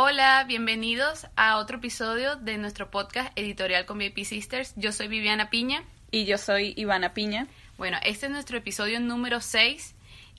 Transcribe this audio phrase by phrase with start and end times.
[0.00, 4.72] Hola, bienvenidos a otro episodio de nuestro podcast editorial con VIP Sisters.
[4.76, 5.82] Yo soy Viviana Piña.
[6.12, 7.48] Y yo soy Ivana Piña.
[7.78, 9.96] Bueno, este es nuestro episodio número 6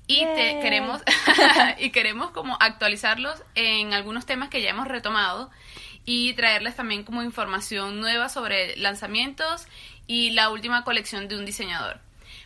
[0.08, 1.02] y te queremos
[1.78, 5.52] y queremos como actualizarlos en algunos temas que ya hemos retomado
[6.05, 9.68] y traerles también como información nueva sobre lanzamientos
[10.07, 12.00] y la última colección de un diseñador.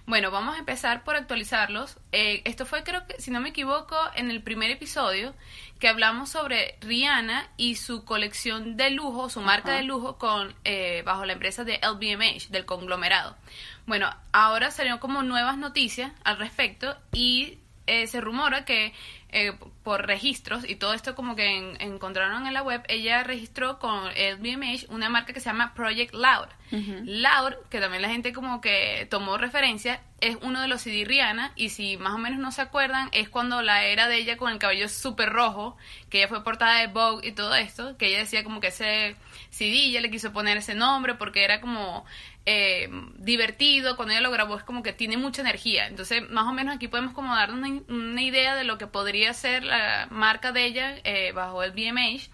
[0.06, 1.98] Bueno, vamos a empezar por actualizarlos.
[2.12, 5.34] Eh, esto fue, creo que, si no me equivoco, en el primer episodio
[5.80, 11.04] que hablamos sobre Rihanna y su colección de lujo, su marca de lujo, con eh,
[11.06, 13.38] bajo la empresa de LVMH, del conglomerado.
[13.86, 18.94] Bueno, ahora salieron como nuevas noticias al respecto y eh, se rumora que
[19.30, 24.10] eh, por registros y todo esto como que encontraron en la web, ella registró con
[24.10, 26.48] LVMH una marca que se llama Project Loud.
[26.72, 31.52] Loud, que también la gente como que tomó referencia, es uno de los CD Rihanna
[31.56, 34.52] y si más o menos no se acuerdan, es cuando la era de ella con
[34.52, 35.78] el cabello súper rojo,
[36.10, 39.18] que ella fue portada de Vogue y todo esto, que ella decía como que ese
[39.52, 42.06] CD, ella le quiso poner ese nombre porque era como
[42.46, 45.88] eh, divertido, cuando ella lo grabó es como que tiene mucha energía.
[45.88, 49.64] Entonces, más o menos aquí podemos como dar una, idea de lo que podría ser
[49.64, 49.73] la
[50.10, 52.30] marca de ella eh, bajo el BMH.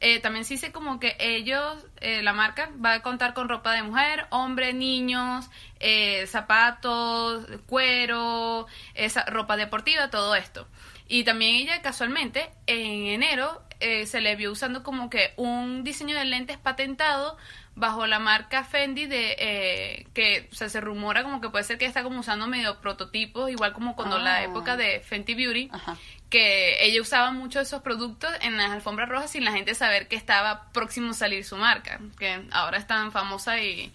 [0.00, 3.82] Eh, también se dice como que ellos, la marca, va a contar con ropa de
[3.82, 5.50] mujer, hombre, niños,
[6.26, 10.68] zapatos, cuero, esa, ropa deportiva, todo esto.
[11.08, 13.62] Y también ella casualmente en enero
[14.06, 17.36] se le vio usando como que un diseño de lentes patentado
[17.78, 22.02] bajo la marca Fendi de eh, que se rumora como que puede ser que está
[22.02, 24.44] como usando medio prototipos igual como cuando la ah.
[24.44, 25.70] época de Fenty Beauty
[26.28, 30.16] que ella usaba mucho esos productos en las alfombras rojas sin la gente saber que
[30.16, 33.92] estaba próximo a salir su marca que ahora es tan famosa y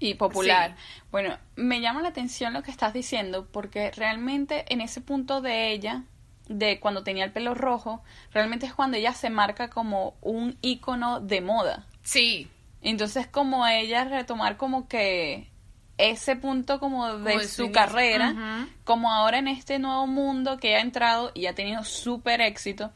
[0.00, 0.74] y popular.
[1.12, 5.70] Bueno, me llama la atención lo que estás diciendo porque realmente en ese punto de
[5.70, 6.04] ella
[6.50, 11.20] de cuando tenía el pelo rojo, realmente es cuando ella se marca como un icono
[11.20, 11.86] de moda.
[12.02, 12.48] Sí,
[12.82, 15.48] entonces como ella retomar como que
[15.96, 21.30] ese punto como de su carrera, como ahora en este nuevo mundo que ha entrado
[21.34, 22.90] y ha tenido súper éxito,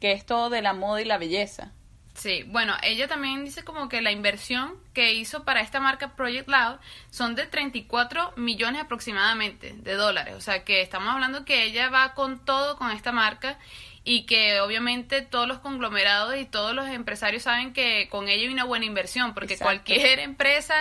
[0.00, 1.72] que es todo de la moda y la belleza.
[2.18, 6.48] Sí, bueno, ella también dice como que la inversión que hizo para esta marca Project
[6.48, 6.78] Loud
[7.10, 10.34] son de 34 millones aproximadamente de dólares.
[10.34, 13.56] O sea que estamos hablando que ella va con todo con esta marca
[14.02, 18.52] y que obviamente todos los conglomerados y todos los empresarios saben que con ella hay
[18.52, 20.74] una buena inversión, porque cualquier empresa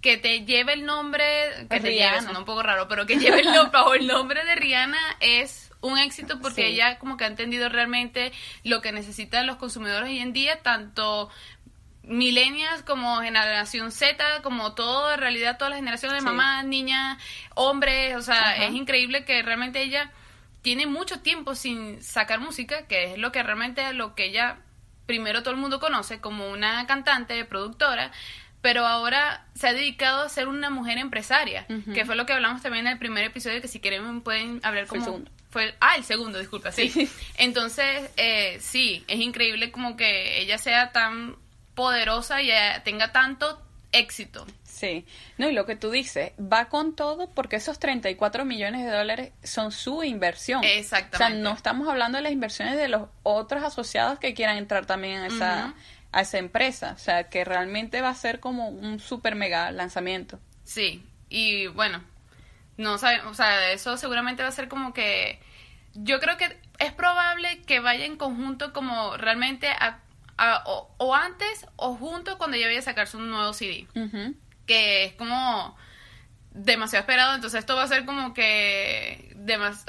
[0.00, 1.24] que te lleve el nombre,
[1.68, 4.54] que te lleve, suena un poco raro, pero que lleve el nombre, el nombre de
[4.54, 8.32] Rihanna es un éxito porque ella como que ha entendido realmente
[8.64, 11.30] lo que necesitan los consumidores hoy en día, tanto
[12.02, 17.18] milenias como generación Z, como todo, en realidad todas las generaciones de mamás, niñas,
[17.54, 20.12] hombres, o sea, es increíble que realmente ella
[20.62, 24.58] tiene mucho tiempo sin sacar música, que es lo que realmente lo que ella
[25.06, 28.10] primero todo el mundo conoce como una cantante, productora,
[28.60, 32.62] pero ahora se ha dedicado a ser una mujer empresaria, que fue lo que hablamos
[32.62, 35.22] también en el primer episodio, que si quieren pueden hablar como...
[35.56, 37.08] Fue ah, el segundo, disculpa, sí.
[37.38, 41.34] Entonces, eh, sí, es increíble como que ella sea tan
[41.74, 43.58] poderosa y eh, tenga tanto
[43.90, 44.46] éxito.
[44.64, 45.06] Sí,
[45.38, 49.32] no, y lo que tú dices, va con todo porque esos 34 millones de dólares
[49.44, 50.62] son su inversión.
[50.62, 51.16] Exactamente.
[51.16, 54.84] O sea, no estamos hablando de las inversiones de los otros asociados que quieran entrar
[54.84, 55.74] también a esa,
[56.12, 56.92] a esa empresa.
[56.94, 60.38] O sea, que realmente va a ser como un super mega lanzamiento.
[60.64, 62.02] Sí, y bueno,
[62.76, 65.40] no sabemos, o sea, eso seguramente va a ser como que.
[65.94, 70.00] Yo creo que es probable que vaya en conjunto como realmente a,
[70.66, 73.86] o, antes o junto cuando ella vaya a sacarse un nuevo CD
[74.66, 75.76] que es como
[76.50, 79.34] demasiado esperado, entonces esto va a ser como que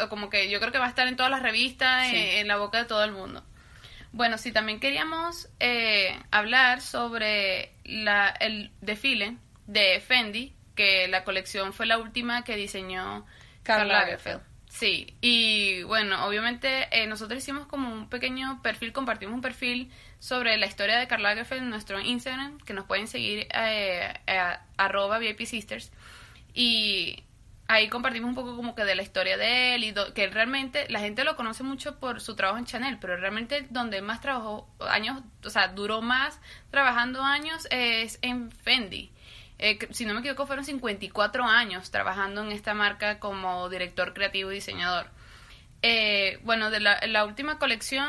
[0.09, 2.77] como que yo creo que va a estar en todas las revistas, en, la boca
[2.77, 3.43] de todo el mundo.
[4.11, 11.73] Bueno, sí, también queríamos eh, hablar sobre la, el desfile de Fendi, que la colección
[11.73, 13.25] fue la última que diseñó
[13.63, 14.41] Karl Lagerfeld.
[14.69, 20.55] Sí, y bueno, obviamente eh, nosotros hicimos como un pequeño perfil, compartimos un perfil sobre
[20.57, 25.17] la historia de Karl Lagerfeld en nuestro Instagram, que nos pueden seguir eh, a, arroba
[25.17, 25.91] VIP Sisters.
[26.53, 27.23] Y
[27.67, 30.99] ahí compartimos un poco como que de la historia de él y que realmente la
[30.99, 35.23] gente lo conoce mucho por su trabajo en Chanel, pero realmente donde más trabajó años,
[35.43, 39.11] o sea, duró más trabajando años es en Fendi.
[39.59, 44.51] Eh, si no me equivoco, fueron 54 años trabajando en esta marca como director creativo
[44.51, 45.09] y diseñador.
[45.81, 48.07] Eh, bueno, de la, última colección,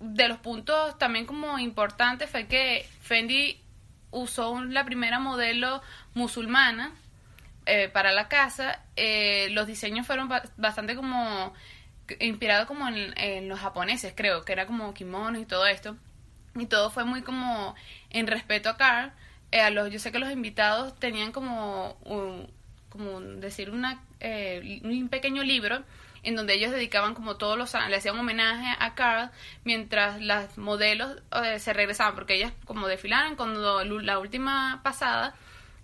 [0.00, 3.60] de los puntos también como importantes fue que Fendi
[4.10, 5.82] usó la primera modelo
[6.14, 6.92] musulmana
[7.66, 8.82] eh, para la casa.
[9.50, 11.52] los diseños fueron bastante como
[12.20, 15.96] inspirado como en, los japoneses, creo, que era como kimonos y todo esto.
[16.56, 17.74] Y todo fue muy como
[18.10, 19.12] en respeto a Carl.
[19.54, 21.96] Eh, yo sé que los invitados tenían como,
[22.88, 25.84] como decir, una, eh, un pequeño libro
[26.24, 29.30] en donde ellos dedicaban como todos los le hacían homenaje a Carl
[29.62, 35.36] mientras las modelos eh, se regresaban porque ellas como desfilaron cuando la última pasada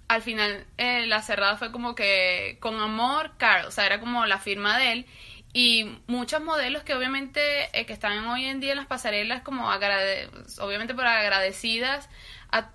[0.08, 4.38] al final la cerrada fue como que con amor Carl o sea era como la
[4.38, 5.06] firma de él.
[5.52, 7.40] Y muchos modelos que obviamente
[7.72, 10.28] eh, que están hoy en día en las pasarelas como agrade
[10.60, 12.08] obviamente por agradecidas
[12.50, 12.70] a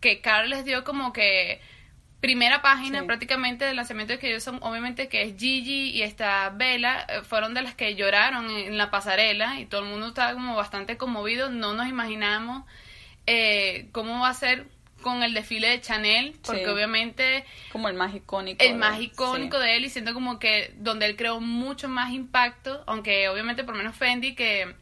[0.00, 1.60] que Carl les dio como que
[2.20, 6.50] primera página prácticamente del lanzamiento de que ellos son obviamente que es Gigi y esta
[6.50, 10.32] Bella eh, fueron de las que lloraron en, la pasarela y todo el mundo estaba
[10.32, 11.50] como bastante conmovido.
[11.50, 12.64] No nos imaginamos
[13.26, 14.66] eh, cómo va a ser
[15.00, 19.76] con el desfile de Chanel porque obviamente como el más icónico el más icónico de
[19.76, 23.94] él y siento como que donde él creó mucho más impacto aunque obviamente por menos
[23.94, 24.74] Fendi que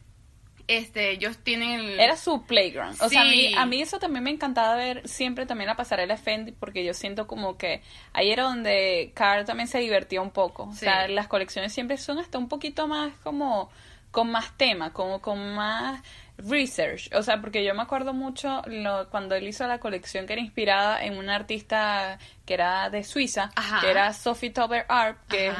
[0.67, 3.01] este, ellos tienen Era su playground.
[3.01, 6.17] O sea, a mí, a mí eso también me encantaba ver siempre también la pasarela
[6.17, 7.81] Fendi porque yo siento como que
[8.13, 10.63] ahí era donde Carl también se divertía un poco.
[10.63, 13.69] O sea, las colecciones siempre son hasta un poquito más como
[14.11, 16.01] con más tema, como con más
[16.37, 20.33] research, o sea, porque yo me acuerdo mucho lo, cuando él hizo la colección que
[20.33, 23.49] era inspirada en una artista que era de Suiza,
[23.81, 25.51] que era Sophie Tauber Art, que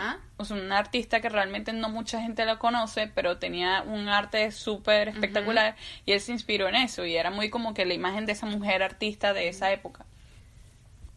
[0.51, 5.75] una artista que realmente no mucha gente la conoce, pero tenía un arte súper espectacular
[6.05, 8.45] y él se inspiró en eso y era muy como que la imagen de esa
[8.45, 10.05] mujer artista de esa época.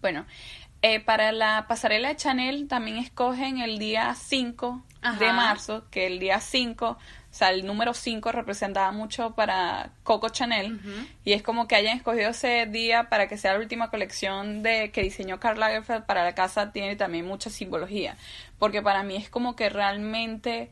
[0.00, 0.24] Bueno,
[0.82, 4.82] eh, para la pasarela de Chanel también escogen el día 5
[5.18, 6.96] de marzo, que el día 5
[7.30, 10.80] o sea, el número 5 representaba mucho para Coco Chanel.
[11.24, 14.90] Y es como que hayan escogido ese día para que sea la última colección de
[14.90, 18.16] que diseñó Karl Lagerfeld para la casa tiene también mucha simbología,
[18.58, 20.70] porque para mí es como que realmente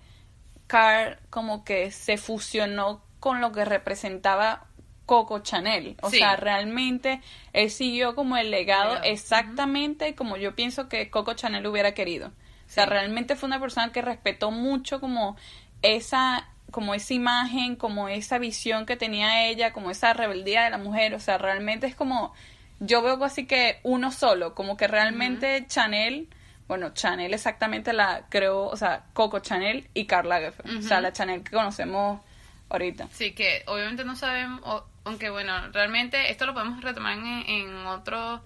[0.66, 4.66] Karl como que se fusionó con lo que representaba
[5.06, 5.96] Coco Chanel.
[6.02, 7.22] O sea, realmente
[7.52, 12.28] él siguió como el legado exactamente como yo pienso que Coco Chanel hubiera querido.
[12.28, 15.37] O sea, realmente fue una persona que respetó mucho como
[15.83, 20.79] esa como esa imagen, como esa visión que tenía ella, como esa rebeldía de la
[20.79, 22.35] mujer, o sea, realmente es como
[22.81, 26.29] yo veo así que uno solo, como que realmente Chanel,
[26.69, 31.13] bueno, Chanel exactamente la creó, o sea, Coco Chanel y Karl Lagerfeld, o sea, la
[31.13, 32.21] Chanel que conocemos
[32.69, 33.09] ahorita.
[33.13, 38.43] Sí, que obviamente no sabemos, aunque bueno, realmente esto lo podemos retomar en, en otro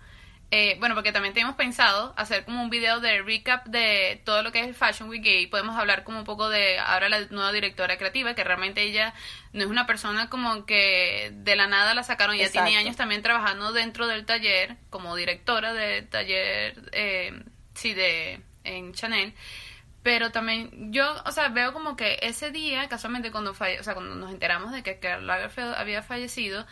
[0.55, 4.53] eh, bueno, porque también tenemos pensado hacer como un video de recap de todo lo
[4.53, 7.53] que es el Fashion Week y podemos hablar como un poco de ahora la nueva
[7.53, 9.15] directora creativa, que realmente ella
[9.55, 13.23] no es una persona como que de la nada la sacaron, ya tiene años también
[13.23, 19.33] trabajando dentro del taller como directora de taller, eh, sí, de en Chanel.
[20.03, 23.95] Pero también yo, o sea, veo como que ese día, casualmente cuando falle, o sea,
[23.95, 26.67] cuando nos enteramos de que Karl Lagerfeld había fallecido,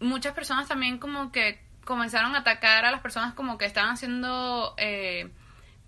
[0.00, 4.74] muchas personas también como que comenzaron a atacar a las personas como que estaban haciendo
[4.76, 5.28] eh,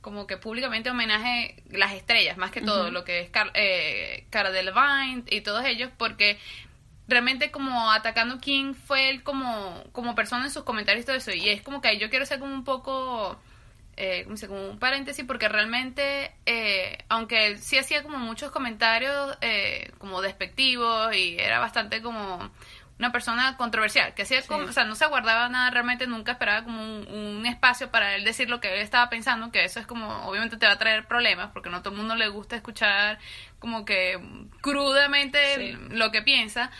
[0.00, 4.50] como que públicamente homenaje las estrellas, más que todo, lo que es Car eh, Cara
[4.50, 6.38] Delevingne y todos ellos, porque
[7.08, 11.32] realmente como atacando quién fue él como, como persona en sus comentarios y todo eso.
[11.32, 13.38] Y es como que yo quiero ser como un poco,
[13.96, 19.91] eh, como un paréntesis, porque realmente, eh, aunque él sí hacía como muchos comentarios eh,
[19.99, 22.50] como despectivos y era bastante como
[22.99, 26.65] una persona controversial, que hacía como, o sea, no se guardaba nada realmente, nunca esperaba
[26.65, 30.27] como un, espacio para él decir lo que él estaba pensando, que eso es como,
[30.27, 33.19] obviamente te va a traer problemas, porque no todo el mundo le gusta escuchar
[33.58, 34.19] como que
[34.60, 36.70] crudamente lo que piensa,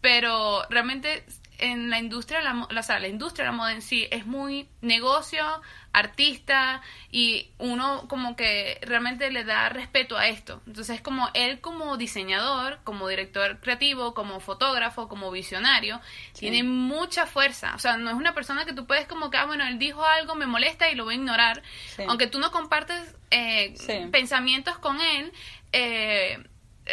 [0.00, 1.24] pero realmente
[1.62, 4.68] en la industria, la, o sea, la industria de la moda en sí es muy
[4.80, 5.44] negocio,
[5.92, 10.60] artista y uno como que realmente le da respeto a esto.
[10.66, 16.00] Entonces como él como diseñador, como director creativo, como fotógrafo, como visionario,
[16.32, 17.74] tiene mucha fuerza.
[17.76, 20.04] O sea, no es una persona que tú puedes como que, ah, bueno, él dijo
[20.04, 21.62] algo, me molesta y lo voy a ignorar.
[22.08, 23.74] Aunque tú no compartes eh,
[24.10, 25.32] pensamientos con él,
[25.72, 26.42] eh,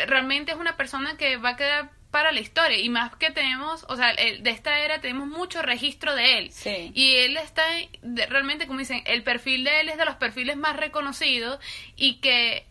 [0.06, 3.86] realmente es una persona que va a quedar para la historia y más que tenemos,
[3.88, 6.52] o sea, de esta era tenemos mucho registro de él.
[6.52, 6.92] Sí.
[6.94, 7.64] Y él está
[8.30, 11.60] realmente, como dicen, el perfil de él es de los perfiles más reconocidos
[11.96, 12.66] y que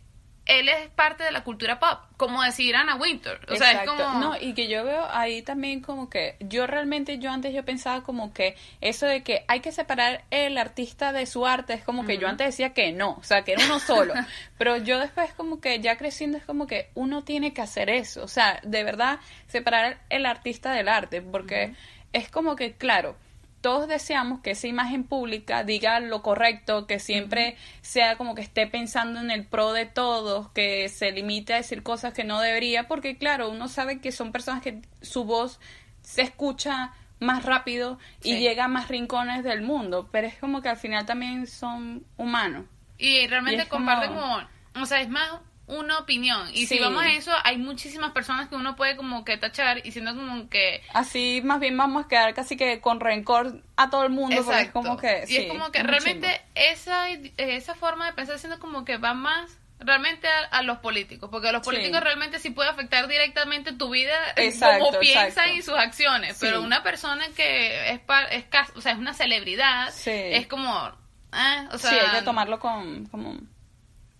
[0.48, 3.38] él es parte de la cultura pop, como decir Anna Winter.
[3.48, 4.02] O sea, es como...
[4.18, 8.02] No, y que yo veo ahí también como que yo realmente, yo antes yo pensaba
[8.02, 12.06] como que eso de que hay que separar el artista de su arte, es como
[12.06, 14.14] que yo antes decía que no, o sea, que era uno solo.
[14.58, 18.24] Pero yo después como que ya creciendo es como que uno tiene que hacer eso,
[18.24, 21.74] o sea, de verdad separar el artista del arte, porque
[22.14, 23.16] es como que, claro,
[23.60, 28.66] todos deseamos que esa imagen pública diga lo correcto, que siempre sea como que esté
[28.66, 32.88] pensando en el pro de todos, que se limite a decir cosas que no debería,
[32.88, 35.60] porque claro, uno sabe que son personas que su voz
[36.02, 40.68] se escucha más rápido y llega a más rincones del mundo, pero es como que
[40.68, 42.64] al final también son humanos.
[42.96, 44.38] Y realmente comparten como...
[44.80, 46.48] o sea, es más una opinión.
[46.52, 49.92] Y si vamos a eso, hay muchísimas personas que uno puede como que tachar y
[49.92, 50.82] siendo como que...
[50.92, 54.42] Así más bien vamos a quedar casi que con rencor a todo el mundo.
[54.44, 55.24] Porque es como que...
[55.28, 59.58] Y es como que realmente esa, esa forma de pensar siendo como que va más
[59.80, 64.16] realmente a, los políticos, porque a los políticos realmente sí puede afectar directamente tu vida
[64.60, 68.44] como piensan y sus acciones, pero una persona que es, es,
[68.74, 70.92] o sea, es una celebridad, es como...
[71.32, 73.06] Eh, o sea, sí, hay que tomarlo con...
[73.06, 73.38] Como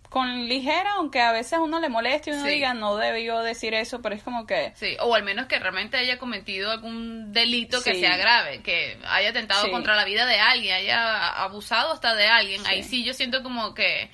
[0.08, 4.00] con ligera, aunque a veces uno le moleste y uno diga no debió decir eso,
[4.00, 4.72] pero es como que...
[4.74, 9.30] Sí, o al menos que realmente haya cometido algún delito que sea grave, que haya
[9.30, 12.66] atentado contra la vida de alguien, haya abusado hasta de alguien.
[12.66, 14.10] Ahí sí yo siento como que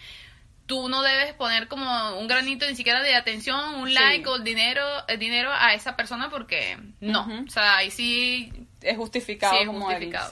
[0.66, 4.84] tú no debes poner como un granito ni siquiera de atención, un like o dinero,
[5.06, 7.44] el dinero a esa persona porque no.
[7.46, 8.52] O sea, ahí sí...
[8.80, 9.64] Es justificado.
[9.64, 10.30] Como justificado.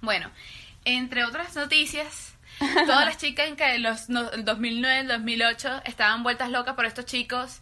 [0.00, 0.30] Bueno,
[0.84, 2.34] entre otras noticias
[2.86, 7.60] Todas las chicas en que los no, 2009, 2008 estaban vueltas locas por estos chicos.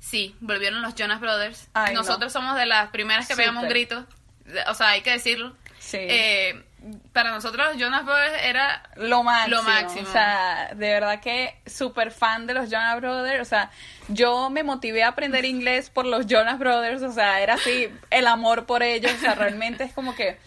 [0.00, 1.68] Sí, volvieron los Jonas Brothers.
[1.92, 4.06] Nosotros somos de las primeras que pegamos un grito.
[4.68, 5.54] O sea, hay que decirlo.
[5.78, 5.98] Sí.
[6.00, 6.64] Eh,
[7.12, 10.08] para nosotros los Jonas Brothers era lo máximo, lo máximo.
[10.08, 13.42] O sea, de verdad que súper fan de los Jonas Brothers.
[13.42, 13.70] O sea,
[14.06, 17.02] yo me motivé a aprender inglés por los Jonas Brothers.
[17.02, 19.12] O sea, era así el amor por ellos.
[19.12, 20.38] O sea, realmente es como que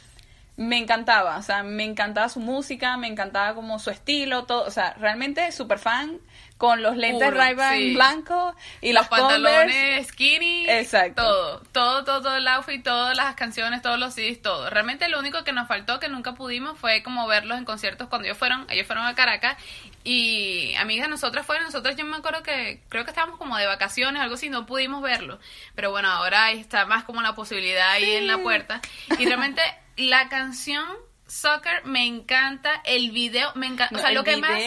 [0.61, 4.69] me encantaba, o sea, me encantaba su música, me encantaba como su estilo, todo, o
[4.69, 6.19] sea, realmente súper fan
[6.57, 12.47] con los lentes Ray-Ban blancos y los, pantalones skinny, exacto, todo, todo, todo, todo el
[12.47, 14.69] outfit, todas las canciones, todos los CDs, todo.
[14.69, 18.27] Realmente lo único que nos faltó que nunca pudimos fue como verlos en conciertos cuando
[18.27, 19.57] ellos fueron, ellos fueron a Caracas
[20.03, 24.21] y amigas nosotras fueron, nosotros yo me acuerdo que creo que estábamos como de vacaciones,
[24.21, 25.39] algo así, no pudimos verlo,
[25.73, 28.81] pero bueno, ahora está más como la posibilidad ahí en la puerta.
[29.17, 29.63] Y realmente
[29.97, 30.85] la canción
[31.27, 34.61] Soccer me encanta, el video me encanta, o sea, lo que más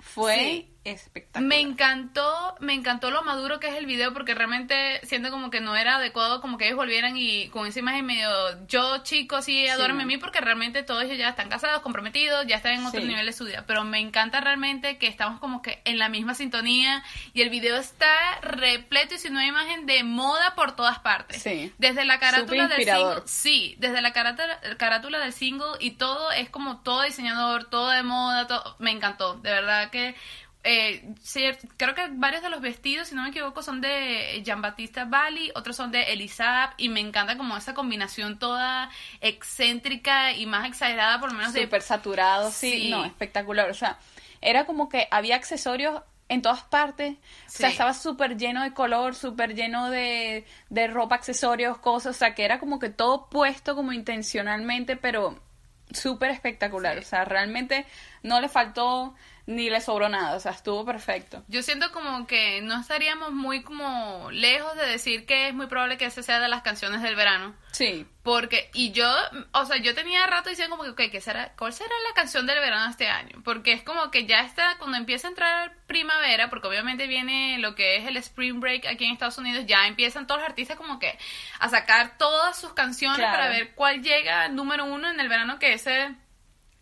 [0.00, 1.48] fue espectacular.
[1.48, 5.60] Me encantó, me encantó lo maduro que es el video porque realmente siento como que
[5.60, 8.28] no era adecuado como que ellos volvieran y con esa imagen medio
[8.66, 12.56] yo chico sí adórame a mí porque realmente todos ellos ya están casados, comprometidos, ya
[12.56, 15.80] están en otro nivel de su vida, pero me encanta realmente que estamos como que
[15.84, 17.02] en la misma sintonía
[17.32, 21.42] y el video está repleto y si no hay imagen de moda por todas partes.
[21.42, 21.72] Sí.
[21.78, 26.48] Desde la carátula del single, sí, desde la carátula, carátula del single y todo es
[26.50, 30.14] como todo diseñador, todo de moda, todo, me encantó, de verdad que
[30.68, 31.14] eh,
[31.76, 35.52] creo que varios de los vestidos, si no me equivoco, son de Jean Baptiste Bali,
[35.54, 41.20] otros son de Elisab, y me encanta como esa combinación toda excéntrica y más exagerada,
[41.20, 43.98] por lo menos Súper saturado, sí, no, espectacular, o sea,
[44.40, 47.14] era como que había accesorios en todas partes,
[47.46, 52.18] o sea, estaba súper lleno de color, súper lleno de, de ropa, accesorios, cosas, o
[52.18, 55.38] sea, que era como que todo puesto como intencionalmente, pero
[55.92, 57.86] súper espectacular, o sea, realmente
[58.24, 59.14] no le faltó
[59.46, 61.44] ni le sobró nada, o sea, estuvo perfecto.
[61.46, 65.96] Yo siento como que no estaríamos muy como lejos de decir que es muy probable
[65.96, 67.54] que ese sea de las canciones del verano.
[67.70, 68.06] Sí.
[68.24, 69.08] Porque, y yo,
[69.52, 72.44] o sea, yo tenía rato diciendo como que, ok, ¿qué será, ¿cuál será la canción
[72.44, 73.40] del verano este año?
[73.44, 77.76] Porque es como que ya está, cuando empieza a entrar primavera, porque obviamente viene lo
[77.76, 80.98] que es el Spring Break aquí en Estados Unidos, ya empiezan todos los artistas como
[80.98, 81.16] que
[81.60, 85.74] a sacar todas sus canciones para ver cuál llega número uno en el verano, que
[85.74, 86.16] ese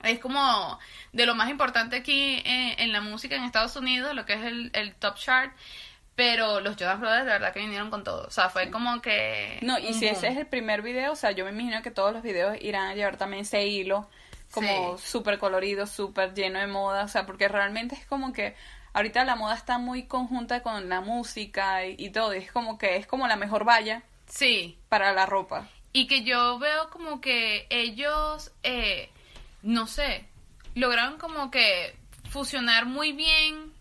[0.05, 0.79] es como
[1.13, 4.43] de lo más importante aquí en, la música en Estados Unidos, lo que es
[4.73, 5.53] el, top chart.
[6.15, 8.27] Pero los Jonas Brothers de verdad que vinieron con todo.
[8.27, 9.59] O sea, fue como que...
[9.63, 12.13] No, y si ese es el primer video, o sea, yo me imagino que todos
[12.13, 14.09] los videos irán a llevar también ese hilo
[14.55, 17.05] como súper colorido, súper lleno de moda.
[17.05, 18.55] O sea, porque realmente es como que
[18.93, 22.35] ahorita la moda está muy conjunta con la música y, todo.
[22.35, 24.03] Y es como que es como la mejor valla.
[24.29, 24.79] Sí.
[24.89, 25.69] Para la ropa.
[25.93, 28.53] Y que yo veo como que ellos...
[28.63, 29.11] Eh,
[29.65, 30.29] no sé,
[30.75, 31.97] lograron como que
[32.31, 33.73] fusionar muy bien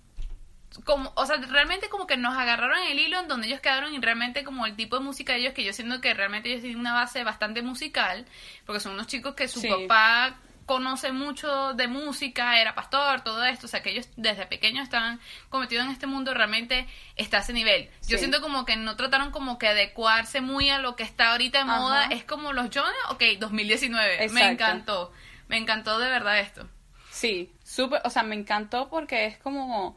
[0.86, 4.00] como, o sea, realmente como que nos agarraron el hilo en donde ellos quedaron y
[4.00, 6.80] realmente como el tipo de música de ellos, que yo siento que realmente ellos tienen
[6.80, 8.26] una base bastante musical,
[8.66, 13.68] porque son unos chicos que su papá conoce mucho de música, era pastor, todo esto,
[13.68, 16.88] o sea que ellos desde pequeños estaban cometidos en este mundo, realmente
[17.18, 17.90] está a ese nivel.
[18.08, 21.60] Yo siento como que no trataron como que adecuarse muy a lo que está ahorita
[21.60, 25.12] de moda, es como los Jonas, ok, 2019, me encantó.
[25.54, 26.68] Me encantó de verdad esto.
[27.12, 29.96] Sí, súper, o sea, me encantó porque es como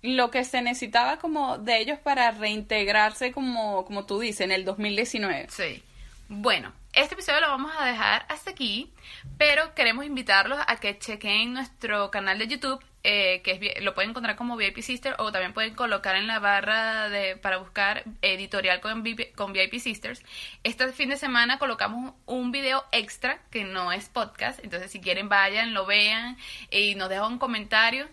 [0.00, 4.64] lo que se necesitaba como de ellos para reintegrarse como, como tú dices, en el
[4.64, 5.48] 2019.
[5.50, 5.82] Sí.
[6.30, 8.92] Bueno, este episodio lo vamos a dejar hasta aquí,
[9.38, 14.10] pero queremos invitarlos a que chequen nuestro canal de YouTube eh, que es, lo pueden
[14.10, 18.80] encontrar como VIP Sister o también pueden colocar en la barra de, para buscar editorial
[18.80, 20.22] con VIP, con VIP Sisters.
[20.62, 25.28] Este fin de semana colocamos un video extra que no es podcast, entonces si quieren
[25.28, 26.36] vayan, lo vean
[26.70, 28.08] y nos dejan un comentario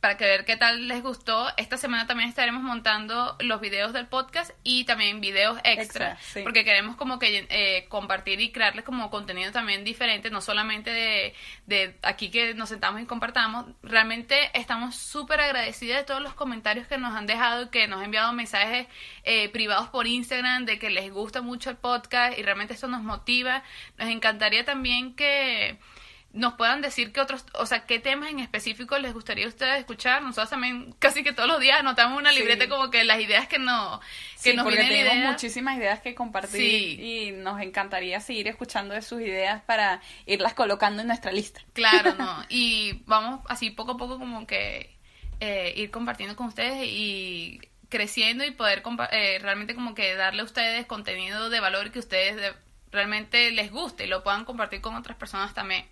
[0.00, 1.48] para que ver qué tal les gustó.
[1.56, 6.96] Esta semana también estaremos montando los videos del podcast y también videos extra, porque queremos
[6.96, 11.34] como que eh, compartir y crearles como contenido también diferente, no solamente de,
[11.66, 13.66] de aquí que nos sentamos y compartamos.
[13.82, 17.98] Realmente estamos súper agradecidas de todos los comentarios que nos han dejado y que nos
[17.98, 18.86] han enviado mensajes
[19.24, 23.02] eh, privados por Instagram de que les gusta mucho el podcast y realmente esto nos
[23.02, 23.64] motiva.
[23.96, 25.78] Nos encantaría también que
[26.32, 29.78] nos puedan decir qué otros, o sea, qué temas en específico les gustaría a ustedes
[29.78, 30.22] escuchar.
[30.22, 33.58] Nosotros también casi que todos los días anotamos una libreta como que las ideas que,
[33.58, 34.00] no,
[34.42, 39.20] que nos porque tenemos muchísimas ideas que compartir y nos encantaría seguir escuchando de sus
[39.20, 41.60] ideas para irlas colocando en nuestra lista.
[41.72, 42.44] Claro, no.
[42.50, 44.96] Y vamos así poco a poco como que
[45.40, 48.82] eh, ir compartiendo con ustedes y creciendo y poder
[49.12, 52.54] eh, realmente como que darle a ustedes contenido de valor que ustedes
[52.90, 55.84] realmente les guste y lo puedan compartir con otras personas también.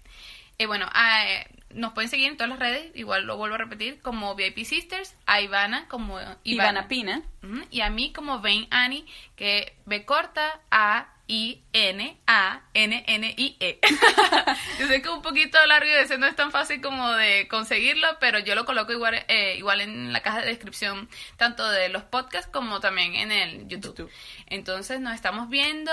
[0.58, 3.58] Eh, bueno, ah, eh, nos pueden seguir en todas las redes, igual lo vuelvo a
[3.58, 7.22] repetir, como VIP Sisters, a Ivana como Ivana, Pina,
[7.70, 9.04] y a mí como Vain Annie,
[9.36, 13.80] que B corta A I N A N N I E.
[14.78, 17.12] yo sé que es un poquito largo y a veces no es tan fácil como
[17.12, 21.68] de conseguirlo, pero yo lo coloco igual eh, igual en la caja de descripción tanto
[21.68, 24.10] de los podcasts como también en el YouTube.
[24.46, 25.92] Entonces nos estamos viendo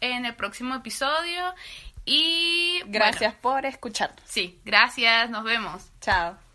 [0.00, 1.54] en el próximo episodio
[2.04, 4.14] y gracias por escuchar.
[4.24, 5.90] Sí, gracias, nos vemos.
[6.00, 6.51] Chao.